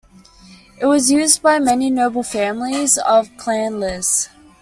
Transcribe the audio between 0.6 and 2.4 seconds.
It was used by many noble